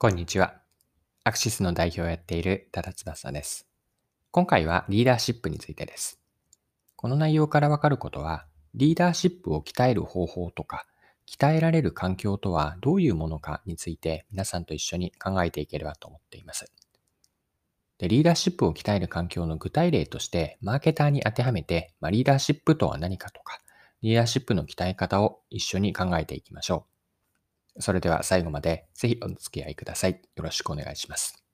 [0.00, 0.54] こんにちは。
[1.24, 3.66] アクシスの代表をやっている多田翼です。
[4.30, 6.20] 今回はリーダーシップについてです。
[6.94, 10.86] この内容からわかることは、リーダーシップを鍛える方法とか、
[11.26, 16.70] 鍛えられる環境とはどういうものかについて皆さんと一緒に考えていければと思っています。
[17.98, 23.58] でリーダーシップを鍛える環境の具体例として、マーケターに当てはめて、まあ、リーダーシップとは何かとか、
[24.02, 26.97] リーダーシップの鍛え方を一緒に考えていきましょう。
[27.80, 30.20] それでは最後までぜひお付き合いください。
[30.36, 31.44] よろしくお願いします。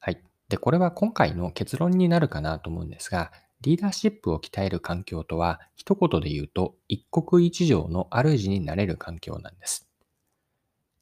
[0.00, 0.22] はい。
[0.48, 9.88] で、これは今回の結論になるかなと思うんですが、リーダーシップを鍛える環境とは、一言で言うと、一国一城の主になれる環境なんです。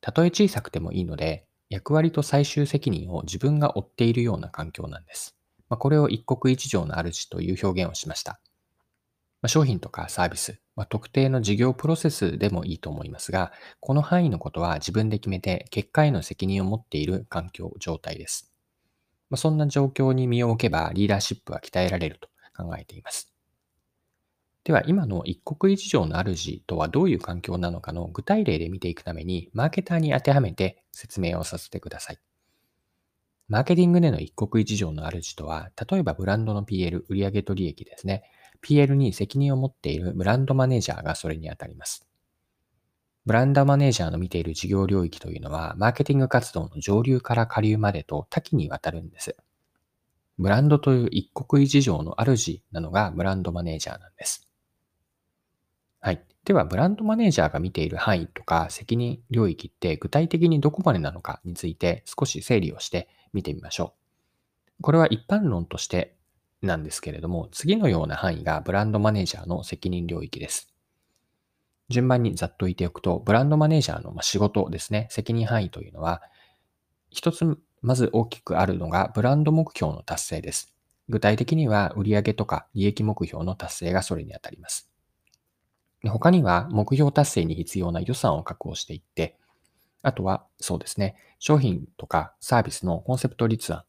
[0.01, 5.37] たとえ小さくてもいいので、役割と最終責任を自分が負っているような環境なんです。
[5.69, 8.41] まあ、これを一国一城の主という表現をしました。
[9.43, 18.53] ま、商品とかサービス、ま、特定の事業プロセスでもいいと思いますが、この範囲のことは自分で決めて結果への責任を持っている環境、状態です。
[19.30, 23.27] ま、そんな状況に身を置けばリーダーシップは鍛えられると考えています。
[24.65, 32.19] では、今の一国一城の主とはどういう環境なのかの具体例で見ていくために、マーケターに当てはめて説明をさせてください。
[33.49, 38.25] マーケティングでの一国一城の主とは、例えばブランドの PL、売上と利益ですね。
[38.62, 42.07] PL に責任を持っているブランドマネージャーがそれにあたります。
[43.26, 49.37] ブランドマネージャーの見ている事業領域というのは、マーケティング活動の上流から下流までと多岐にわたるんです。
[50.38, 54.48] ブランドという一国一城の主なのがブランドマネージャーなんです。
[56.01, 56.23] はい。
[56.45, 63.95] では、ブランドマネージャーが見ている範囲とか責任領域って具体的にどこまでなのかについて少し整理をして見てみましょ
[64.78, 64.82] う。
[64.82, 66.16] これは一般論として
[66.67, 70.72] なんですけれども、次のような範囲がブランドマネージャーの責任領域です。
[71.89, 76.22] 順番にざっと言っておくと、ブランドマネージャーの仕事ですね、責任範囲というのは、
[77.11, 80.75] 一つまず大きくあるのがブランド目標の達成です。
[81.09, 84.91] 具体的には売上とか利益目標の達成がそれにあたります。
[86.05, 89.38] 他には目標達成に必要な予算を確保していって、
[90.03, 93.84] あとはそうですね、商品とかサービスのコンセプト立案、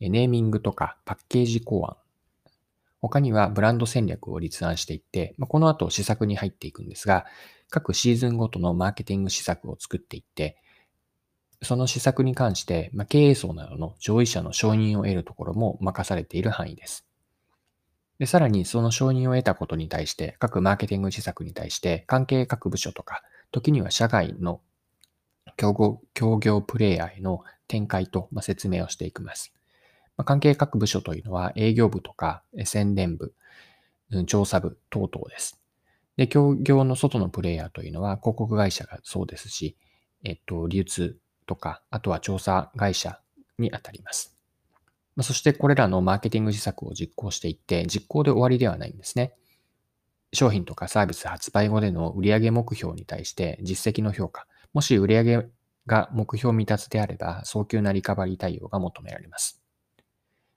[0.00, 1.96] ネーミングとかパッケージ考案、
[3.00, 7.26] 他にはブランド戦略を立案していって、まこの後施策に入っていくんですが、
[7.70, 10.56] 各シーズンごとのマーケティング施策を作っていって、
[11.62, 17.04] その施策に関して、ま経営層などの上位者の承認を得るところも任されている範囲です。
[18.18, 23.22] で、さらにその承認を得たことに対して、各マーケティング施策に対して、関係各部署とか、
[23.52, 24.60] 時には社外の
[25.56, 29.52] 競業プレイヤーへの展開とま説明をしていきます。
[30.18, 33.32] まあ、関係各部署というのは営業部とか宣伝部、
[34.26, 35.62] 調査部等々です。
[36.16, 39.76] で、協業の外のプレイヤーというのは広告会社がそうですし、
[40.24, 43.20] えっと、流通とか、あとは調査会社
[43.58, 44.36] にあたります。
[45.14, 49.34] まあ、そしてこれらのマーケティング施策を実行していって、実行で終わりではないんですね。
[50.32, 55.46] 商品とかサービス発売後での売上目標に対して実績の評価、もし売上
[55.86, 59.57] が目標未達であれば、早急なリカバリー対応が求められます。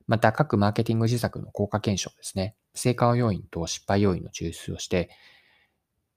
[0.07, 2.55] また各マーケティング施策の効果検証ですね。
[2.73, 5.09] 成果要因と失敗要因の抽出をして、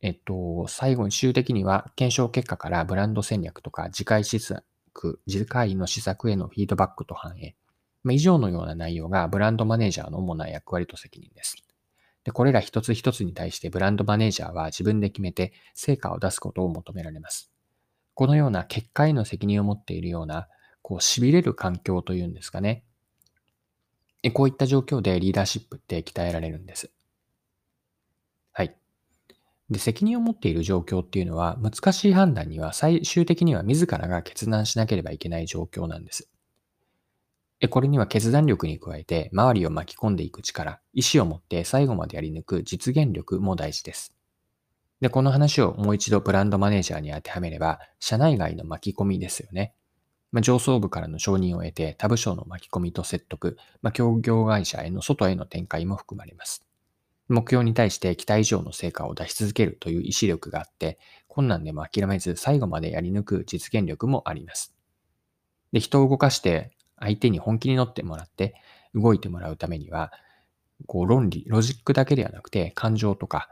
[0.01, 4.63] えっと、最後に終的には検証結果からブランド戦略とか次回施策、
[5.29, 7.57] 次回の施策へのフィードバックと反映。
[8.03, 11.57] ま、以上のような内容がブランドマネージャーの主な役割と責任です。
[12.25, 17.51] で、これら一つ一つに対してブランドマネージャーは自分で決めて成果を出すことを求められます。
[18.15, 20.49] このような結果への責任を持っているような、
[20.83, 22.85] こう、痺れる環境というんですかね。
[24.31, 26.91] こういった状況でリーダーシップって鍛えられるんです。
[28.53, 28.77] はい。
[29.71, 36.29] で、責任を持っている状況っていうのは、難しい判断には最終的には自らが決断しなければいけない状況なんです。
[37.71, 44.15] これには決断力に加えて、周りを巻き込んでいく力、意志を持って最後までやり抜く実現力も大事です。
[45.01, 49.75] で、この話をもう一度ブランドマネージャーに当てはめれば、社内外の巻き込みですよね。
[50.35, 56.67] まあ、上層部からの承認を得て、他部署の巻き込みと説得、まあ、協業会社への外への展開も含まれます。
[57.29, 60.99] 目標に対して期待以上の成果を出し続けるという意志力があって、
[61.29, 64.75] 困難でも諦めず最後までやり抜く実現力もあります。
[65.71, 68.57] で、人を動かして相手に本気に乗ってもらって
[68.93, 70.13] 動いてもらうためには、
[70.89, 73.49] こう論理、ロジックだけではなくて感情とか、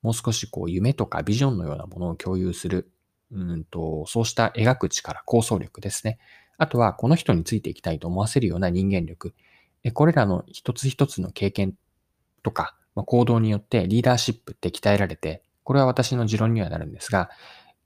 [0.00, 2.90] もう少しこう夢とかビジョンのようなものを共有する
[3.32, 6.18] うんと、そうした描く力、構想力ですね。
[6.58, 9.34] あとは、この人についていきたいと思わせるような人間力。
[9.94, 11.74] これらの一つ一つの経験
[12.42, 17.30] とか、ま行動によってリーダーシップって鍛えられて、これは私の持論にはなるんですが、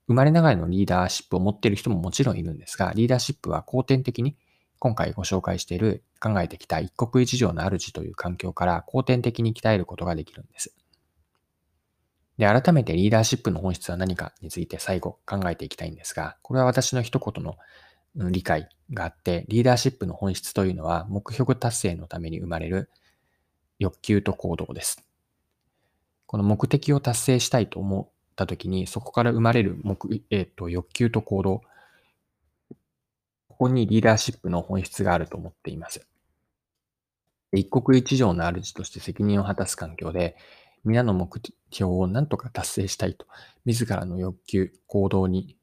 [0.07, 4.35] 生まれながらのリーダーシップを持っている人ももちろんいるんですが、リーダーシップは後天的に
[4.79, 10.76] 今回ご紹介している考えてきた一国一城の主という環境から後天的に鍛えることができるんです。
[12.37, 17.57] で、改めてリーダーシップの本質は何かについて最後考えていきたいんですが、これは私の一言の
[18.15, 22.89] 理解があって、リーダーシップの本質というのは目標達成のために生まれる
[23.79, 25.03] 欲求と行動です。
[26.25, 29.97] この目的を達成したいと思ったときに、そこから生まれる目、
[30.29, 31.61] えーと、欲求と行動、
[33.47, 36.05] ここにリーダーシップの本質があると思っています。
[37.53, 40.35] 一国一城の主として責任を果たす環境で、
[40.87, 41.41] 皆の目
[41.71, 43.25] 標を何とか達成したいと、
[43.65, 45.57] 自らの欲求、行動に、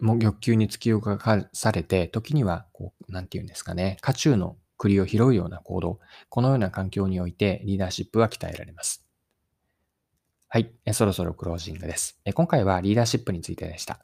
[0.00, 9.04] も欲求に突き動かされて、時には、こう、なんて言うんですかね、家中の栗を拾うような行動、このような環境においてリーダーシップは鍛えられます。
[10.48, 12.18] はい、えそろそろクロージングです。
[12.24, 14.00] え今回はリーダーシップについてでした。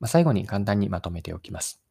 [0.00, 1.82] ま最後に簡単にまとめておきます。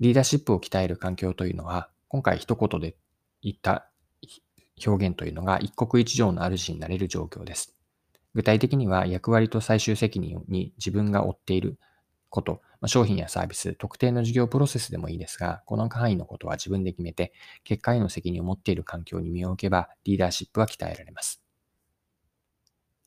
[0.00, 2.96] リーダーシップを鍛える環境というのは、今回一言で
[3.42, 3.91] 言った
[4.84, 7.76] 表現というのが一国一城の主になれる状況です。
[8.34, 11.78] 具体的には役割と最終責任に自分が負っている
[12.30, 17.32] こと、商品やサービス、特定の事業プロセスでもいいですが、この範囲のことは自分で決めて、
[17.62, 21.42] 結果への責任を持っている環境に身を置けば、リーダーシップは鍛えられます。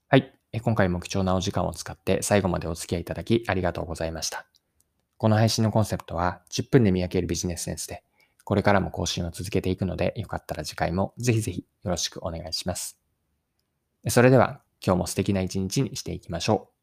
[0.07, 0.31] はい。
[0.62, 4.45] 今回も貴重なお時間を使って最後までお付き合いいただきありがとうございました。
[5.17, 8.03] この配信のコンセプトは10分で見分けるビジネスセンスで、
[8.45, 12.97] これからも更新を続けていくので、よかったら次回もぜひぜひよろしくお願いします。
[14.07, 16.75] それでは今日も素敵な一日にしていきましょう。